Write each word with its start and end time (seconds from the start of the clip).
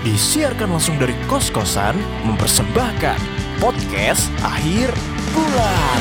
Disiarkan 0.00 0.72
langsung 0.72 0.96
dari 0.96 1.12
kos-kosan 1.28 1.92
mempersembahkan 2.24 3.20
podcast 3.60 4.32
akhir 4.40 4.88
bulan. 5.36 6.00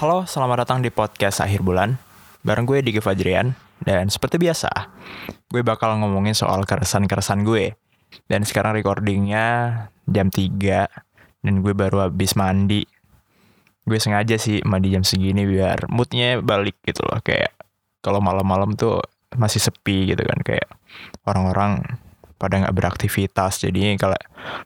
Halo, 0.00 0.24
selamat 0.24 0.64
datang 0.64 0.80
di 0.80 0.88
podcast 0.88 1.44
akhir 1.44 1.60
bulan. 1.60 2.00
Bareng 2.40 2.64
gue 2.64 2.80
Diki 2.80 3.04
Fajrian. 3.04 3.52
Dan 3.84 4.08
seperti 4.08 4.40
biasa, 4.40 4.72
gue 5.52 5.60
bakal 5.60 6.00
ngomongin 6.00 6.32
soal 6.32 6.64
keresan-keresan 6.64 7.44
gue. 7.44 7.76
Dan 8.32 8.48
sekarang 8.48 8.80
recordingnya 8.80 9.76
jam 10.08 10.32
3. 10.32 10.88
Dan 11.44 11.60
gue 11.60 11.76
baru 11.76 12.08
habis 12.08 12.32
mandi. 12.32 12.88
Gue 13.84 14.00
sengaja 14.00 14.40
sih 14.40 14.64
mandi 14.64 14.88
jam 14.88 15.04
segini 15.04 15.44
biar 15.44 15.84
moodnya 15.92 16.40
balik 16.40 16.80
gitu 16.88 17.04
loh. 17.04 17.20
Kayak 17.20 17.52
kalau 18.04 18.20
malam-malam 18.20 18.76
tuh 18.76 19.00
masih 19.34 19.64
sepi 19.64 20.12
gitu 20.12 20.20
kan. 20.20 20.38
Kayak 20.44 20.68
orang-orang 21.24 21.80
pada 22.36 22.60
nggak 22.60 22.76
beraktivitas 22.76 23.64
jadi 23.64 23.96
kalau 23.96 24.18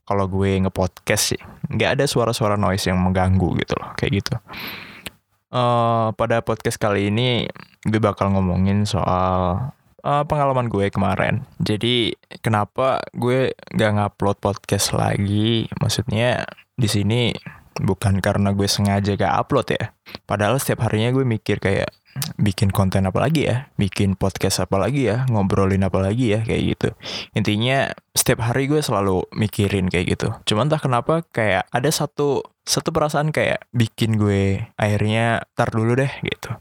kalau 0.02 0.26
gue 0.26 0.58
ngepodcast 0.66 1.24
sih 1.36 1.42
nggak 1.70 2.00
ada 2.00 2.04
suara-suara 2.10 2.58
noise 2.58 2.90
yang 2.90 2.98
mengganggu 2.98 3.54
gitu 3.62 3.78
loh 3.78 3.94
kayak 3.94 4.24
gitu 4.24 4.34
uh, 5.52 6.10
pada 6.16 6.42
podcast 6.42 6.80
kali 6.80 7.12
ini 7.12 7.46
gue 7.86 8.00
bakal 8.02 8.34
ngomongin 8.34 8.82
soal 8.82 9.70
uh, 10.02 10.24
pengalaman 10.26 10.68
gue 10.68 10.90
kemarin. 10.90 11.46
Jadi 11.62 12.14
kenapa 12.42 13.02
gue 13.14 13.54
gak 13.74 13.92
ngupload 13.96 14.38
podcast 14.42 14.94
lagi? 14.94 15.66
Maksudnya 15.78 16.46
di 16.78 16.88
sini 16.90 17.32
bukan 17.80 18.18
karena 18.18 18.52
gue 18.52 18.66
sengaja 18.66 19.14
gak 19.14 19.34
upload 19.46 19.74
ya. 19.74 19.94
Padahal 20.26 20.58
setiap 20.60 20.88
harinya 20.88 21.14
gue 21.14 21.24
mikir 21.24 21.62
kayak 21.62 21.90
bikin 22.38 22.74
konten 22.74 23.06
apa 23.06 23.22
lagi 23.22 23.46
ya, 23.46 23.70
bikin 23.78 24.18
podcast 24.18 24.66
apa 24.66 24.76
lagi 24.78 25.06
ya, 25.06 25.24
ngobrolin 25.30 25.86
apa 25.86 26.02
lagi 26.02 26.34
ya 26.34 26.42
kayak 26.42 26.62
gitu. 26.74 26.88
Intinya 27.38 27.94
setiap 28.14 28.42
hari 28.50 28.66
gue 28.66 28.82
selalu 28.82 29.26
mikirin 29.34 29.86
kayak 29.86 30.18
gitu. 30.18 30.28
Cuman 30.44 30.66
entah 30.66 30.82
kenapa 30.82 31.22
kayak 31.30 31.70
ada 31.70 31.90
satu 31.90 32.42
satu 32.68 32.92
perasaan 32.92 33.32
kayak 33.32 33.64
bikin 33.72 34.20
gue 34.20 34.60
akhirnya 34.76 35.46
tar 35.56 35.72
dulu 35.72 35.96
deh 35.96 36.12
gitu. 36.20 36.52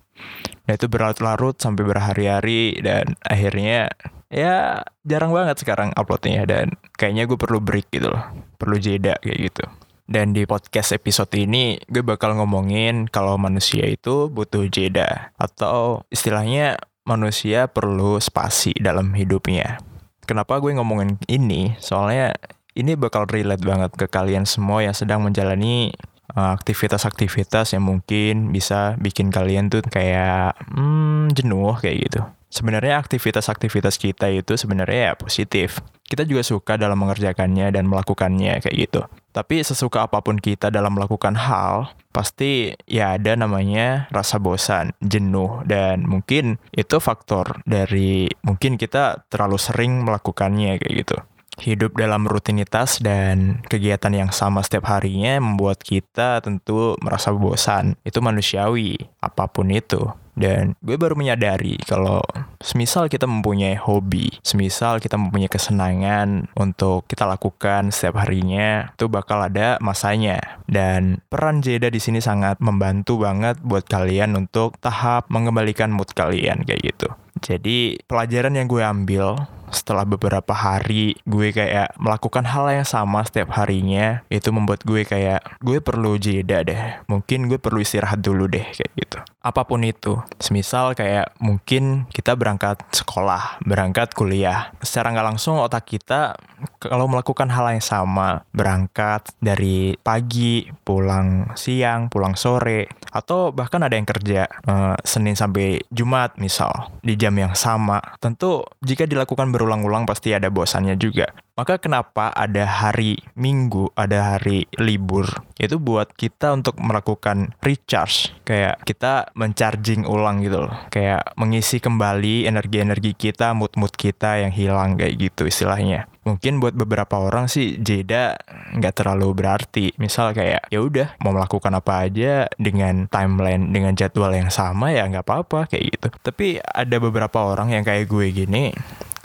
Nah 0.67 0.73
itu 0.75 0.85
berlarut-larut 0.87 1.59
sampai 1.59 1.83
berhari-hari 1.83 2.79
dan 2.79 3.15
akhirnya 3.23 3.91
ya 4.27 4.83
jarang 5.07 5.31
banget 5.31 5.63
sekarang 5.63 5.95
uploadnya 5.95 6.43
dan 6.43 6.75
kayaknya 6.99 7.27
gue 7.27 7.39
perlu 7.39 7.59
break 7.63 7.91
gitu 7.91 8.11
loh, 8.11 8.23
perlu 8.59 8.75
jeda 8.79 9.15
kayak 9.23 9.51
gitu. 9.51 9.65
Dan 10.07 10.31
di 10.31 10.47
podcast 10.47 10.95
episode 10.95 11.35
ini 11.35 11.75
gue 11.91 11.99
bakal 11.99 12.39
ngomongin 12.39 13.11
kalau 13.11 13.35
manusia 13.35 13.83
itu 13.83 14.31
butuh 14.31 14.63
jeda 14.71 15.35
atau 15.35 16.07
istilahnya 16.07 16.79
manusia 17.03 17.67
perlu 17.67 18.15
spasi 18.23 18.71
dalam 18.79 19.11
hidupnya. 19.11 19.83
Kenapa 20.23 20.63
gue 20.63 20.71
ngomongin 20.79 21.19
ini? 21.27 21.75
Soalnya 21.83 22.35
ini 22.75 22.95
bakal 22.95 23.27
relate 23.27 23.63
banget 23.63 23.91
ke 23.99 24.07
kalian 24.07 24.47
semua 24.47 24.79
yang 24.79 24.95
sedang 24.95 25.23
menjalani 25.27 25.91
uh, 26.35 26.55
aktivitas-aktivitas 26.55 27.75
yang 27.75 27.83
mungkin 27.83 28.55
bisa 28.55 28.95
bikin 28.99 29.27
kalian 29.27 29.67
tuh 29.67 29.83
kayak 29.87 30.55
hmm, 30.71 31.35
jenuh 31.35 31.75
kayak 31.79 32.07
gitu. 32.07 32.21
Sebenarnya 32.47 32.95
aktivitas-aktivitas 33.03 33.99
kita 33.99 34.31
itu 34.31 34.55
sebenarnya 34.55 35.11
ya 35.11 35.13
positif. 35.19 35.83
Kita 36.07 36.23
juga 36.23 36.39
suka 36.47 36.79
dalam 36.79 36.95
mengerjakannya 37.03 37.75
dan 37.75 37.83
melakukannya 37.91 38.63
kayak 38.63 38.77
gitu. 38.79 39.03
Tapi 39.35 39.59
sesuka 39.59 40.07
apa 40.07 40.23
pun 40.23 40.39
kita 40.39 40.71
dalam 40.71 40.95
melakukan 40.95 41.35
hal, 41.35 41.91
pasti 42.15 42.71
ya 42.87 43.19
ada 43.19 43.35
namanya 43.35 44.07
rasa 44.15 44.39
bosan, 44.39 44.95
jenuh, 45.03 45.67
dan 45.67 46.07
mungkin 46.07 46.63
itu 46.71 46.97
faktor 47.03 47.59
dari 47.67 48.31
mungkin 48.41 48.79
kita 48.79 49.27
terlalu 49.27 49.59
sering 49.59 50.07
melakukannya 50.07 50.79
kayak 50.79 50.95
gitu. 51.03 51.17
Hidup 51.57 51.97
dalam 51.99 52.29
rutinitas 52.29 53.01
dan 53.03 53.65
kegiatan 53.67 54.13
yang 54.13 54.31
sama 54.31 54.63
setiap 54.63 54.87
harinya 54.93 55.41
membuat 55.41 55.83
kita 55.83 56.39
tentu 56.39 56.95
merasa 57.03 57.33
bosan. 57.33 57.99
Itu 58.07 58.23
manusiawi, 58.23 58.95
apa 59.19 59.49
pun 59.51 59.73
itu. 59.73 60.07
Dan 60.37 60.77
gue 60.85 60.95
baru 61.01 61.17
menyadari 61.17 61.81
kalau 61.81 62.21
semisal 62.61 63.09
kita 63.09 63.25
mempunyai 63.25 63.73
hobi, 63.73 64.29
semisal 64.45 65.01
kita 65.01 65.17
mempunyai 65.17 65.49
kesenangan 65.49 66.53
untuk 66.53 67.09
kita 67.09 67.25
lakukan 67.25 67.89
setiap 67.89 68.21
harinya, 68.21 68.93
itu 68.93 69.09
bakal 69.09 69.41
ada 69.41 69.81
masanya. 69.81 70.61
Dan 70.69 71.25
peran 71.25 71.65
jeda 71.65 71.89
di 71.89 71.97
sini 71.97 72.21
sangat 72.21 72.61
membantu 72.61 73.17
banget 73.17 73.57
buat 73.65 73.89
kalian 73.89 74.37
untuk 74.37 74.77
tahap 74.77 75.25
mengembalikan 75.33 75.89
mood 75.89 76.13
kalian 76.13 76.61
kayak 76.61 76.93
gitu. 76.93 77.09
Jadi 77.41 77.97
pelajaran 78.05 78.57
yang 78.57 78.69
gue 78.69 78.81
ambil 78.81 79.37
setelah 79.71 80.07
beberapa 80.07 80.53
hari 80.55 81.19
gue 81.27 81.51
kayak 81.51 81.95
melakukan 81.99 82.47
hal 82.47 82.67
yang 82.71 82.87
sama 82.87 83.23
setiap 83.23 83.55
harinya 83.55 84.23
itu 84.31 84.49
membuat 84.51 84.83
gue 84.83 85.03
kayak 85.03 85.43
gue 85.61 85.79
perlu 85.83 86.15
jeda 86.19 86.63
deh. 86.63 87.03
Mungkin 87.07 87.51
gue 87.51 87.59
perlu 87.59 87.83
istirahat 87.83 88.23
dulu 88.23 88.47
deh 88.47 88.63
kayak 88.73 88.91
gitu. 88.95 89.19
Apa 89.43 89.63
pun 89.63 89.83
itu. 89.83 90.19
Semisal 90.39 90.91
kayak 90.95 91.35
mungkin 91.39 92.07
kita 92.11 92.35
berangkat 92.35 92.83
sekolah 92.91 93.63
berangkat 93.63 94.11
kuliah. 94.11 94.75
Secara 94.83 95.15
nggak 95.15 95.27
langsung 95.35 95.59
otak 95.59 95.87
kita 95.87 96.35
kalau 96.81 97.05
melakukan 97.05 97.47
hal 97.53 97.69
yang 97.69 97.83
sama 97.83 98.41
berangkat 98.51 99.29
dari 99.37 99.93
pagi 100.01 100.67
pulang 100.81 101.53
siang 101.53 102.09
pulang 102.09 102.33
sore 102.33 102.89
atau 103.13 103.53
bahkan 103.53 103.81
ada 103.85 103.95
yang 103.97 104.05
kerja 104.05 104.49
uh, 104.67 104.97
Senin 105.01 105.37
sampai 105.37 105.81
Jumat 105.93 106.37
misal 106.41 106.91
di 107.01 107.17
jam 107.17 107.33
yang 107.37 107.53
sama. 107.53 108.01
Tentu 108.21 108.65
jika 108.81 109.05
dilakukan 109.05 109.49
berulang-ulang 109.57 110.05
pasti 110.05 110.37
ada 110.37 110.53
bosannya 110.53 110.93
juga. 111.01 111.33
Maka 111.57 111.81
kenapa 111.81 112.29
ada 112.37 112.69
hari 112.69 113.17
Minggu, 113.33 113.89
ada 113.97 114.37
hari 114.37 114.69
libur? 114.77 115.25
Itu 115.57 115.81
buat 115.81 116.13
kita 116.13 116.53
untuk 116.53 116.77
melakukan 116.77 117.57
recharge. 117.65 118.29
Kayak 118.45 118.85
kita 118.85 119.33
mencharging 119.33 120.05
ulang 120.05 120.45
gitu 120.45 120.69
loh. 120.69 120.77
Kayak 120.93 121.33
mengisi 121.33 121.81
kembali 121.81 122.45
energi-energi 122.45 123.17
kita, 123.17 123.57
mood-mood 123.57 123.97
kita 123.97 124.45
yang 124.45 124.53
hilang 124.53 125.01
kayak 125.01 125.17
gitu 125.17 125.49
istilahnya 125.49 126.05
mungkin 126.27 126.59
buat 126.59 126.75
beberapa 126.75 127.23
orang 127.23 127.47
sih 127.47 127.79
jeda 127.79 128.35
nggak 128.75 128.99
terlalu 128.99 129.31
berarti 129.31 129.95
misal 129.95 130.35
kayak 130.35 130.67
ya 130.67 130.83
udah 130.83 131.15
mau 131.23 131.31
melakukan 131.31 131.71
apa 131.71 132.03
aja 132.03 132.51
dengan 132.59 133.07
timeline 133.07 133.71
dengan 133.71 133.95
jadwal 133.95 134.35
yang 134.35 134.51
sama 134.51 134.91
ya 134.91 135.07
nggak 135.07 135.23
apa-apa 135.23 135.71
kayak 135.71 135.95
gitu 135.95 136.07
tapi 136.19 136.59
ada 136.59 136.99
beberapa 136.99 137.47
orang 137.47 137.71
yang 137.71 137.87
kayak 137.87 138.11
gue 138.11 138.27
gini 138.35 138.75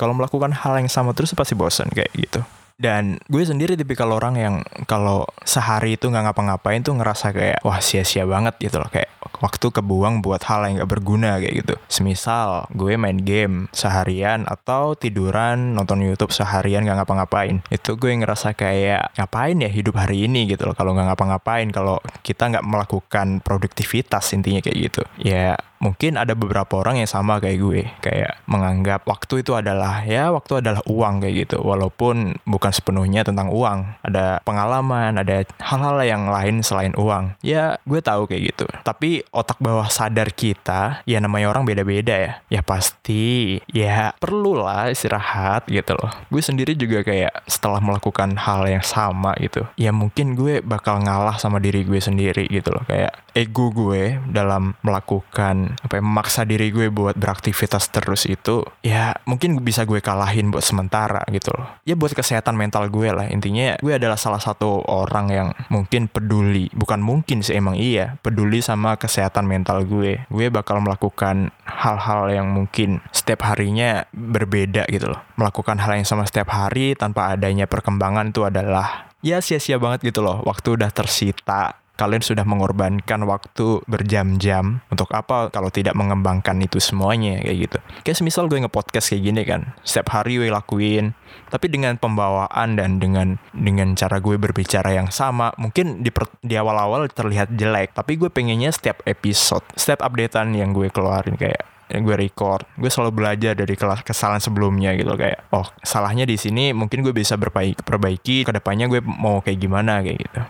kalau 0.03 0.19
melakukan 0.19 0.51
hal 0.51 0.75
yang 0.83 0.91
sama 0.91 1.15
terus 1.15 1.31
pasti 1.39 1.55
bosan 1.55 1.87
kayak 1.95 2.11
gitu 2.19 2.43
dan 2.83 3.23
gue 3.31 3.47
sendiri 3.47 3.79
tipikal 3.79 4.11
orang 4.11 4.35
yang 4.35 4.55
kalau 4.91 5.23
sehari 5.47 5.95
itu 5.95 6.11
nggak 6.11 6.35
ngapa-ngapain 6.35 6.83
tuh 6.83 6.99
ngerasa 6.99 7.31
kayak 7.31 7.63
wah 7.63 7.79
sia-sia 7.79 8.27
banget 8.27 8.59
gitu 8.59 8.83
loh 8.83 8.91
kayak 8.91 9.07
waktu 9.39 9.75
kebuang 9.75 10.23
buat 10.23 10.43
hal 10.47 10.67
yang 10.71 10.83
gak 10.83 10.93
berguna 10.99 11.43
kayak 11.43 11.67
gitu. 11.67 11.75
Semisal 11.91 12.71
gue 12.71 12.95
main 12.95 13.19
game 13.19 13.67
seharian 13.75 14.47
atau 14.47 14.95
tiduran 14.95 15.75
nonton 15.75 15.99
YouTube 16.03 16.31
seharian 16.31 16.87
gak 16.87 17.03
ngapa-ngapain. 17.03 17.59
Itu 17.67 17.99
gue 17.99 18.15
ngerasa 18.15 18.55
kayak 18.55 19.19
ngapain 19.19 19.59
ya 19.59 19.71
hidup 19.71 19.99
hari 19.99 20.31
ini 20.31 20.47
gitu 20.47 20.71
loh 20.71 20.79
kalau 20.79 20.95
nggak 20.95 21.13
ngapa-ngapain 21.13 21.69
kalau 21.75 21.99
kita 22.23 22.55
nggak 22.55 22.65
melakukan 22.67 23.43
produktivitas 23.43 24.31
intinya 24.35 24.63
kayak 24.63 24.79
gitu. 24.79 25.03
Ya 25.19 25.59
mungkin 25.83 26.15
ada 26.15 26.39
beberapa 26.39 26.79
orang 26.79 27.03
yang 27.03 27.11
sama 27.11 27.43
kayak 27.43 27.59
gue 27.59 27.83
kayak 27.99 28.39
menganggap 28.47 29.03
waktu 29.03 29.43
itu 29.43 29.59
adalah 29.59 30.07
ya 30.07 30.31
waktu 30.31 30.63
adalah 30.63 30.81
uang 30.87 31.27
kayak 31.27 31.35
gitu. 31.49 31.59
Walaupun 31.59 32.39
bukan 32.47 32.73
sepenuhnya 32.73 33.27
tentang 33.27 33.51
uang. 33.51 33.99
Ada 34.07 34.39
pengalaman 34.47 35.19
ada 35.19 35.43
hal-hal 35.59 35.99
yang 36.07 36.31
lain 36.31 36.63
selain 36.63 36.95
uang. 36.95 37.35
Ya 37.43 37.83
gue 37.83 37.99
tahu 37.99 38.31
kayak 38.31 38.55
gitu. 38.55 38.67
Tapi 38.87 39.27
otak 39.35 39.59
bawah 39.59 39.91
sadar 39.91 40.31
kita 40.31 41.03
ya 41.03 41.19
namanya 41.19 41.51
orang 41.51 41.67
beda-beda 41.67 42.15
ya. 42.15 42.33
Ya 42.47 42.63
pasti 42.63 43.59
ya 43.67 44.15
perlu 44.23 44.63
lah 44.63 44.95
istirahat 44.95 45.67
gitu 45.67 45.99
loh. 45.99 46.15
Gue 46.31 46.41
sendiri 46.41 46.79
juga 46.79 47.03
kayak 47.03 47.45
setelah 47.51 47.83
melakukan 47.83 48.39
hal 48.39 48.65
yang 48.71 48.87
sama 48.87 49.35
gitu 49.43 49.67
ya 49.75 49.91
mungkin 49.91 50.39
gue 50.39 50.63
bakal 50.63 51.03
ngalah 51.03 51.37
sama 51.41 51.59
diri 51.59 51.83
gue 51.83 51.99
sendiri 51.99 52.47
gitu 52.47 52.71
loh. 52.71 52.85
Kayak 52.87 53.19
ego 53.35 53.73
gue 53.73 54.21
dalam 54.29 54.77
melakukan 54.85 55.72
apa 55.81 55.99
ya, 55.99 56.03
memaksa 56.05 56.45
diri 56.45 56.69
gue 56.69 56.93
buat 56.93 57.17
beraktivitas 57.17 57.89
terus 57.89 58.29
itu 58.29 58.67
ya 58.85 59.17
mungkin 59.25 59.61
bisa 59.65 59.89
gue 59.89 60.05
kalahin 60.05 60.53
buat 60.53 60.65
sementara 60.65 61.25
gitu 61.33 61.55
loh. 61.55 61.81
Ya 61.89 61.97
buat 61.97 62.13
kesehatan 62.13 62.55
mental 62.59 62.93
gue 62.93 63.09
lah. 63.09 63.29
Intinya 63.33 63.81
gue 63.81 63.97
adalah 63.97 64.21
salah 64.21 64.43
satu 64.43 64.85
orang 64.87 65.27
yang 65.33 65.49
mungkin 65.73 66.11
peduli. 66.11 66.69
Bukan 66.77 67.01
mungkin 67.01 67.41
sih 67.41 67.57
emang 67.57 67.79
iya. 67.79 68.21
Peduli 68.21 68.61
sama 68.61 69.01
kesehatan 69.01 69.49
mental 69.49 69.85
gue. 69.89 70.25
Gue 70.29 70.47
bakal 70.53 70.85
melakukan 70.85 71.55
hal-hal 71.65 72.29
yang 72.31 72.51
mungkin 72.53 73.01
setiap 73.15 73.49
harinya 73.49 74.05
berbeda 74.13 74.87
gitu 74.93 75.13
loh. 75.13 75.21
Melakukan 75.41 75.81
hal 75.81 75.99
yang 75.99 76.07
sama 76.07 76.29
setiap 76.29 76.53
hari 76.53 76.95
tanpa 76.95 77.33
adanya 77.35 77.65
perkembangan 77.67 78.31
itu 78.31 78.45
adalah 78.47 79.13
ya 79.23 79.39
sia-sia 79.39 79.79
banget 79.79 80.13
gitu 80.13 80.21
loh. 80.21 80.43
Waktu 80.43 80.77
udah 80.77 80.91
tersita 80.91 81.82
kalian 81.93 82.25
sudah 82.25 82.43
mengorbankan 82.49 83.21
waktu 83.29 83.85
berjam-jam 83.85 84.81
untuk 84.89 85.13
apa 85.13 85.53
kalau 85.53 85.69
tidak 85.69 85.93
mengembangkan 85.93 86.57
itu 86.65 86.81
semuanya 86.81 87.39
kayak 87.45 87.59
gitu. 87.69 87.79
Kayak 88.03 88.17
semisal 88.19 88.49
gue 88.49 88.59
nge-podcast 88.65 89.13
kayak 89.13 89.23
gini 89.23 89.43
kan, 89.45 89.77
setiap 89.85 90.17
hari 90.17 90.41
gue 90.41 90.49
lakuin, 90.49 91.13
tapi 91.53 91.69
dengan 91.69 92.01
pembawaan 92.01 92.81
dan 92.81 92.97
dengan 92.97 93.37
dengan 93.53 93.93
cara 93.93 94.19
gue 94.19 94.41
berbicara 94.41 94.97
yang 94.97 95.13
sama, 95.13 95.53
mungkin 95.61 96.01
di, 96.01 96.09
per, 96.09 96.33
di 96.41 96.57
awal-awal 96.57 97.07
terlihat 97.13 97.53
jelek, 97.55 97.93
tapi 97.93 98.17
gue 98.17 98.33
pengennya 98.33 98.73
setiap 98.73 99.05
episode, 99.05 99.65
setiap 99.77 100.01
updatean 100.03 100.57
yang 100.57 100.73
gue 100.73 100.89
keluarin 100.89 101.37
kayak 101.37 101.69
yang 101.93 102.09
gue 102.09 102.17
record 102.17 102.65
gue 102.81 102.89
selalu 102.89 103.13
belajar 103.13 103.53
dari 103.53 103.77
kesalahan 103.77 104.41
sebelumnya 104.41 104.97
gitu 104.97 105.13
kayak 105.13 105.45
oh 105.53 105.69
salahnya 105.85 106.25
di 106.25 106.41
sini 106.41 106.73
mungkin 106.73 107.05
gue 107.05 107.13
bisa 107.13 107.37
berbaiki 107.37 107.85
perbaiki 107.85 108.49
ke 108.49 108.53
depannya 108.57 108.89
gue 108.89 109.05
mau 109.05 109.45
kayak 109.45 109.61
gimana 109.61 110.01
kayak 110.01 110.25
gitu 110.25 110.41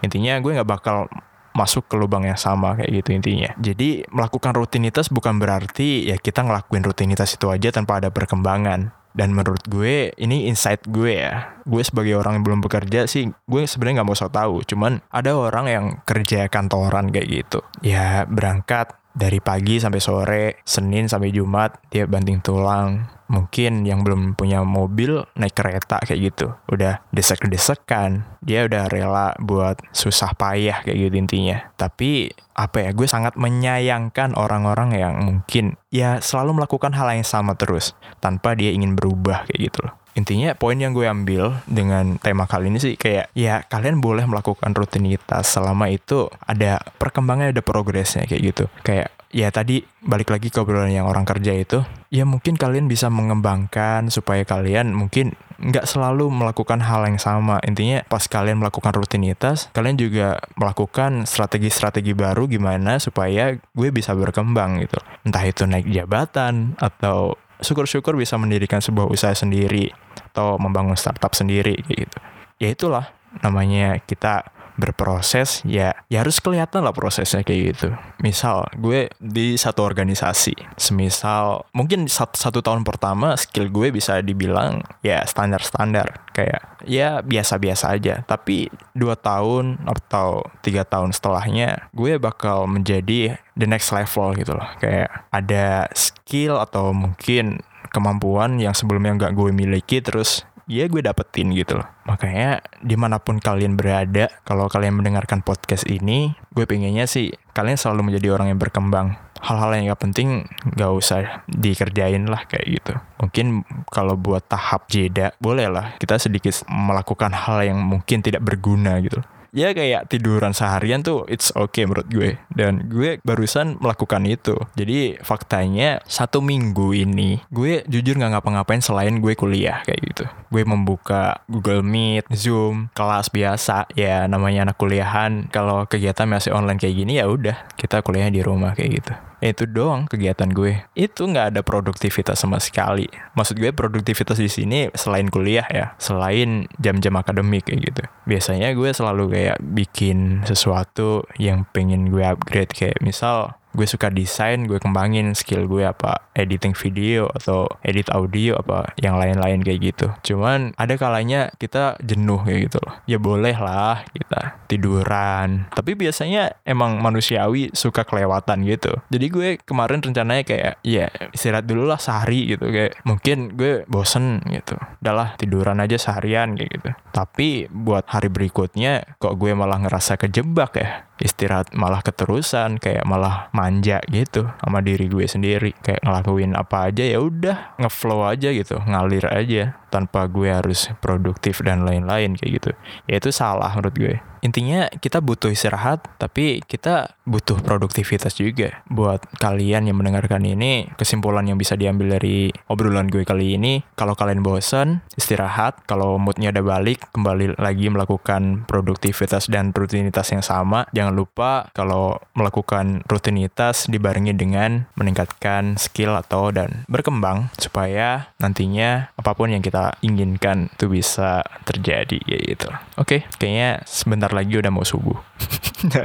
intinya 0.00 0.38
gue 0.38 0.56
nggak 0.56 0.70
bakal 0.70 1.10
masuk 1.50 1.90
ke 1.90 1.98
lubang 1.98 2.22
yang 2.24 2.38
sama 2.38 2.78
kayak 2.78 3.02
gitu 3.02 3.10
intinya. 3.16 3.50
Jadi 3.58 4.06
melakukan 4.14 4.54
rutinitas 4.54 5.10
bukan 5.10 5.42
berarti 5.42 6.06
ya 6.08 6.16
kita 6.16 6.46
ngelakuin 6.46 6.86
rutinitas 6.86 7.34
itu 7.34 7.50
aja 7.50 7.74
tanpa 7.74 7.98
ada 7.98 8.08
perkembangan. 8.08 8.94
Dan 9.10 9.34
menurut 9.34 9.66
gue 9.66 10.14
ini 10.22 10.46
insight 10.46 10.86
gue 10.86 11.18
ya. 11.18 11.58
Gue 11.66 11.82
sebagai 11.82 12.14
orang 12.14 12.38
yang 12.38 12.44
belum 12.46 12.60
bekerja 12.62 13.10
sih, 13.10 13.26
gue 13.26 13.60
sebenarnya 13.66 14.00
nggak 14.00 14.08
mau 14.08 14.14
so 14.14 14.30
tahu. 14.30 14.62
Cuman 14.62 15.02
ada 15.10 15.34
orang 15.34 15.66
yang 15.66 15.84
kerja 16.06 16.46
kantoran 16.46 17.10
kayak 17.10 17.26
gitu. 17.26 17.58
Ya 17.82 18.22
berangkat 18.30 18.94
dari 19.14 19.42
pagi 19.42 19.82
sampai 19.82 20.00
sore, 20.00 20.44
Senin 20.62 21.10
sampai 21.10 21.34
Jumat 21.34 21.82
dia 21.90 22.06
banting 22.06 22.40
tulang. 22.42 23.06
Mungkin 23.30 23.86
yang 23.86 24.02
belum 24.02 24.34
punya 24.34 24.66
mobil 24.66 25.22
naik 25.38 25.54
kereta 25.54 26.02
kayak 26.02 26.34
gitu. 26.34 26.50
Udah 26.66 26.98
desek-desekan. 27.14 28.26
Dia 28.42 28.66
udah 28.66 28.90
rela 28.90 29.38
buat 29.38 29.78
susah 29.94 30.34
payah 30.34 30.82
kayak 30.82 30.98
gitu 30.98 31.14
intinya. 31.14 31.70
Tapi 31.78 32.34
apa 32.58 32.82
ya, 32.82 32.90
gue 32.90 33.06
sangat 33.06 33.38
menyayangkan 33.38 34.34
orang-orang 34.34 34.98
yang 34.98 35.14
mungkin 35.22 35.78
ya 35.94 36.18
selalu 36.18 36.58
melakukan 36.58 36.90
hal 36.90 37.06
yang 37.14 37.22
sama 37.22 37.54
terus 37.54 37.94
tanpa 38.18 38.58
dia 38.58 38.74
ingin 38.74 38.98
berubah 38.98 39.46
kayak 39.46 39.70
gitu 39.70 39.78
loh 39.86 39.99
intinya 40.14 40.54
poin 40.58 40.76
yang 40.78 40.92
gue 40.92 41.06
ambil 41.06 41.62
dengan 41.70 42.18
tema 42.18 42.44
kali 42.50 42.68
ini 42.70 42.78
sih 42.82 42.94
kayak 42.98 43.30
ya 43.36 43.62
kalian 43.66 44.02
boleh 44.02 44.26
melakukan 44.26 44.74
rutinitas 44.74 45.46
selama 45.46 45.86
itu 45.90 46.26
ada 46.44 46.82
perkembangan 46.98 47.54
ada 47.54 47.62
progresnya 47.62 48.26
kayak 48.26 48.42
gitu. 48.54 48.64
Kayak 48.82 49.14
ya 49.30 49.46
tadi 49.54 49.86
balik 50.02 50.34
lagi 50.34 50.50
ke 50.50 50.58
obrolan 50.58 50.90
yang 50.90 51.06
orang 51.06 51.22
kerja 51.22 51.54
itu 51.54 51.86
ya 52.10 52.26
mungkin 52.26 52.58
kalian 52.58 52.90
bisa 52.90 53.06
mengembangkan 53.06 54.10
supaya 54.10 54.42
kalian 54.42 54.90
mungkin 54.90 55.38
nggak 55.60 55.86
selalu 55.86 56.32
melakukan 56.32 56.82
hal 56.82 57.06
yang 57.06 57.20
sama. 57.20 57.62
Intinya 57.62 58.02
pas 58.08 58.26
kalian 58.26 58.58
melakukan 58.58 58.90
rutinitas 58.96 59.70
kalian 59.70 60.00
juga 60.00 60.42
melakukan 60.58 61.28
strategi-strategi 61.28 62.16
baru 62.16 62.50
gimana 62.50 62.98
supaya 62.98 63.54
gue 63.54 63.88
bisa 63.94 64.16
berkembang 64.16 64.82
gitu. 64.82 64.98
Entah 65.22 65.44
itu 65.46 65.68
naik 65.68 65.86
jabatan 65.86 66.74
atau 66.80 67.38
syukur-syukur 67.60 68.16
bisa 68.16 68.36
mendirikan 68.40 68.80
sebuah 68.82 69.08
usaha 69.08 69.32
sendiri 69.32 69.92
atau 70.32 70.60
membangun 70.60 70.96
startup 70.96 71.32
sendiri 71.32 71.76
gitu. 71.88 72.18
Ya 72.60 72.72
itulah 72.72 73.12
namanya 73.40 74.02
kita 74.04 74.50
berproses 74.80 75.60
ya 75.68 75.92
ya 76.08 76.24
harus 76.24 76.40
kelihatan 76.40 76.80
lah 76.80 76.96
prosesnya 76.96 77.44
kayak 77.44 77.76
gitu. 77.76 77.88
Misal 78.24 78.64
gue 78.80 79.12
di 79.20 79.60
satu 79.60 79.84
organisasi 79.84 80.56
semisal 80.80 81.68
mungkin 81.76 82.08
satu, 82.08 82.40
satu 82.40 82.64
tahun 82.64 82.82
pertama 82.82 83.36
skill 83.36 83.68
gue 83.68 83.92
bisa 83.92 84.24
dibilang 84.24 84.80
ya 85.04 85.20
standar 85.28 85.60
standar 85.60 86.24
kayak 86.32 86.80
ya 86.88 87.20
biasa-biasa 87.20 87.92
aja. 87.92 88.24
Tapi 88.24 88.72
dua 88.96 89.20
tahun 89.20 89.84
atau 89.84 90.48
tiga 90.64 90.88
tahun 90.88 91.12
setelahnya 91.12 91.92
gue 91.92 92.16
bakal 92.16 92.64
menjadi 92.64 93.36
the 93.60 93.68
next 93.68 93.92
level 93.92 94.32
gitu 94.32 94.56
loh. 94.56 94.66
Kayak 94.80 95.28
ada 95.28 95.92
skill 96.30 96.62
atau 96.62 96.94
mungkin 96.94 97.58
kemampuan 97.90 98.62
yang 98.62 98.70
sebelumnya 98.70 99.18
nggak 99.18 99.34
gue 99.34 99.50
miliki 99.50 99.98
terus 99.98 100.46
ya 100.70 100.86
gue 100.86 101.02
dapetin 101.02 101.50
gitu 101.50 101.82
loh. 101.82 101.88
Makanya 102.06 102.62
di 102.78 102.94
mana 102.94 103.18
pun 103.18 103.42
kalian 103.42 103.74
berada, 103.74 104.30
kalau 104.46 104.70
kalian 104.70 105.02
mendengarkan 105.02 105.42
podcast 105.42 105.82
ini, 105.90 106.38
gue 106.54 106.62
pengennya 106.70 107.10
sih 107.10 107.34
kalian 107.50 107.74
selalu 107.74 108.14
menjadi 108.14 108.38
orang 108.38 108.54
yang 108.54 108.62
berkembang. 108.62 109.18
Hal-hal 109.42 109.74
yang 109.74 109.90
gak 109.90 110.04
penting 110.06 110.46
gak 110.78 110.92
usah 110.94 111.42
dikerjain 111.50 112.30
lah 112.30 112.46
kayak 112.46 112.66
gitu. 112.78 112.94
Mungkin 113.18 113.66
kalau 113.90 114.14
buat 114.14 114.46
tahap 114.46 114.86
jeda, 114.86 115.34
boleh 115.42 115.66
lah 115.66 115.98
kita 115.98 116.22
sedikit 116.22 116.54
melakukan 116.70 117.34
hal 117.34 117.66
yang 117.66 117.82
mungkin 117.82 118.22
tidak 118.22 118.46
berguna 118.46 119.02
gitu 119.02 119.18
ya 119.50 119.74
kayak 119.74 120.10
tiduran 120.10 120.54
seharian 120.54 121.00
tuh 121.00 121.26
it's 121.26 121.54
okay 121.54 121.86
menurut 121.86 122.08
gue. 122.10 122.36
Dan 122.52 122.90
gue 122.90 123.18
barusan 123.22 123.78
melakukan 123.78 124.26
itu. 124.26 124.56
Jadi 124.74 125.20
faktanya 125.22 126.02
satu 126.06 126.42
minggu 126.42 126.92
ini 126.94 127.42
gue 127.48 127.86
jujur 127.86 128.18
nggak 128.18 128.38
ngapa-ngapain 128.38 128.82
selain 128.82 129.18
gue 129.22 129.34
kuliah 129.38 129.82
kayak 129.86 130.00
gitu. 130.12 130.24
Gue 130.50 130.62
membuka 130.66 131.42
Google 131.46 131.86
Meet 131.86 132.28
Zoom 132.34 132.90
kelas 132.92 133.30
biasa. 133.30 133.90
Ya 133.94 134.26
namanya 134.26 134.70
anak 134.70 134.76
kuliahan. 134.76 135.48
Kalau 135.48 135.86
kegiatan 135.86 136.26
masih 136.26 136.54
online 136.54 136.78
kayak 136.78 136.96
gini 136.96 137.22
ya 137.22 137.26
udah 137.30 137.56
kita 137.78 138.02
kuliah 138.02 138.28
di 138.28 138.42
rumah 138.42 138.74
kayak 138.74 138.92
gitu 139.02 139.14
itu 139.48 139.64
doang 139.64 140.04
kegiatan 140.04 140.52
gue. 140.52 140.84
Itu 140.92 141.24
nggak 141.24 141.56
ada 141.56 141.60
produktivitas 141.64 142.36
sama 142.44 142.60
sekali. 142.60 143.08
Maksud 143.32 143.56
gue 143.56 143.72
produktivitas 143.72 144.36
di 144.36 144.52
sini 144.52 144.92
selain 144.92 145.32
kuliah 145.32 145.64
ya 145.72 145.96
selain 145.96 146.68
jam-jam 146.76 147.16
akademik 147.16 147.68
kayak 147.68 147.80
gitu. 147.92 148.02
Biasanya 148.28 148.76
gue 148.76 148.92
selalu 148.92 149.24
kayak 149.32 149.58
bikin 149.62 150.44
sesuatu 150.44 151.24
yang 151.40 151.64
pengen 151.72 152.12
gue 152.12 152.24
upgrade. 152.24 152.72
Kayak 152.76 153.00
misal 153.00 153.59
gue 153.70 153.86
suka 153.86 154.10
desain 154.10 154.66
gue 154.66 154.82
kembangin 154.82 155.32
skill 155.38 155.70
gue 155.70 155.86
apa 155.86 156.26
editing 156.34 156.74
video 156.74 157.30
atau 157.30 157.70
edit 157.86 158.10
audio 158.10 158.58
apa 158.58 158.90
yang 158.98 159.16
lain-lain 159.16 159.62
kayak 159.62 159.80
gitu. 159.94 160.06
Cuman 160.34 160.74
ada 160.74 160.98
kalanya 160.98 161.54
kita 161.56 162.00
jenuh 162.02 162.42
kayak 162.42 162.70
gitu 162.70 162.78
loh. 162.82 162.94
Ya 163.06 163.18
boleh 163.22 163.54
lah 163.54 164.02
kita 164.10 164.60
tiduran. 164.66 165.70
Tapi 165.70 165.94
biasanya 165.94 166.58
emang 166.66 166.98
manusiawi 166.98 167.70
suka 167.74 168.02
kelewatan 168.02 168.66
gitu. 168.66 168.98
Jadi 169.10 169.26
gue 169.30 169.48
kemarin 169.62 170.02
rencananya 170.02 170.42
kayak 170.42 170.82
ya 170.82 171.06
istirahat 171.30 171.66
dulu 171.66 171.86
lah 171.86 171.98
sehari 171.98 172.56
gitu. 172.56 172.66
Kayak 172.66 172.98
mungkin 173.06 173.54
gue 173.54 173.86
bosen 173.86 174.42
gitu. 174.50 174.74
Udahlah 175.02 175.38
tiduran 175.38 175.78
aja 175.78 175.98
seharian 175.98 176.58
kayak 176.58 176.70
gitu. 176.80 176.90
Tapi 177.14 177.70
buat 177.70 178.06
hari 178.10 178.30
berikutnya 178.30 179.18
kok 179.22 179.38
gue 179.38 179.52
malah 179.54 179.78
ngerasa 179.82 180.18
kejebak 180.18 180.72
ya 180.78 181.09
istirahat 181.20 181.72
malah 181.76 182.00
keterusan 182.00 182.80
kayak 182.80 183.04
malah 183.04 183.52
manja 183.52 184.00
gitu 184.08 184.48
sama 184.60 184.80
diri 184.80 185.06
gue 185.06 185.28
sendiri. 185.28 185.76
Kayak 185.84 186.02
ngelakuin 186.04 186.52
apa 186.56 186.90
aja 186.90 187.04
ya 187.04 187.20
udah 187.20 187.76
ngeflow 187.78 188.26
aja 188.26 188.48
gitu 188.50 188.80
ngalir 188.84 189.28
aja 189.28 189.76
tanpa 189.90 190.24
gue 190.30 190.48
harus 190.48 190.88
produktif 191.02 191.60
dan 191.66 191.82
lain-lain 191.82 192.38
kayak 192.38 192.62
gitu. 192.62 192.70
Ya 193.10 193.18
itu 193.18 193.34
salah 193.34 193.74
menurut 193.74 193.96
gue. 193.98 194.16
Intinya 194.40 194.88
kita 194.88 195.20
butuh 195.20 195.52
istirahat 195.52 196.00
tapi 196.16 196.64
kita 196.64 197.12
butuh 197.28 197.60
produktivitas 197.60 198.32
juga. 198.40 198.80
Buat 198.88 199.28
kalian 199.36 199.92
yang 199.92 200.00
mendengarkan 200.00 200.40
ini 200.48 200.88
kesimpulan 200.96 201.44
yang 201.44 201.60
bisa 201.60 201.76
diambil 201.76 202.16
dari 202.16 202.48
obrolan 202.72 203.12
gue 203.12 203.22
kali 203.28 203.60
ini 203.60 203.84
kalau 203.94 204.16
kalian 204.16 204.40
bosan 204.40 205.04
istirahat. 205.14 205.84
Kalau 205.84 206.16
moodnya 206.16 206.56
udah 206.56 206.64
balik 206.64 207.04
kembali 207.12 207.60
lagi 207.60 207.92
melakukan 207.92 208.64
produktivitas 208.64 209.52
dan 209.52 209.76
rutinitas 209.76 210.32
yang 210.32 210.40
sama. 210.40 210.88
Jangan 210.96 211.12
lupa 211.12 211.68
kalau 211.76 212.16
melakukan 212.32 213.04
rutinitas 213.06 213.92
dibarengi 213.92 214.32
dengan 214.32 214.88
meningkatkan 214.96 215.76
skill 215.76 216.16
atau 216.16 216.48
dan 216.48 216.88
berkembang 216.88 217.52
supaya 217.60 218.32
nantinya 218.40 219.12
apa 219.20 219.36
pun 219.36 219.52
yang 219.52 219.60
kita 219.60 219.79
inginkan 220.06 220.70
itu 220.70 220.86
bisa 220.86 221.42
terjadi 221.66 222.22
gitu 222.24 222.70
oke 222.96 223.26
kayaknya 223.36 223.82
sebentar 223.84 224.20
bentar 224.30 224.36
lagi 224.36 224.54
udah 224.60 224.68
mau 224.68 224.86
subuh. 224.86 225.18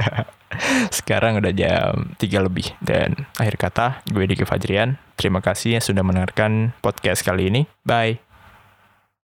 Sekarang 0.98 1.38
udah 1.38 1.52
jam 1.54 2.16
3 2.18 2.46
lebih. 2.48 2.74
Dan 2.82 3.28
akhir 3.38 3.54
kata, 3.60 3.86
gue 4.08 4.24
Diki 4.26 4.42
Fajrian. 4.42 4.98
Terima 5.14 5.38
kasih 5.38 5.78
yang 5.78 5.84
sudah 5.84 6.02
mendengarkan 6.02 6.72
podcast 6.82 7.22
kali 7.22 7.52
ini. 7.52 7.62
Bye. 7.86 8.25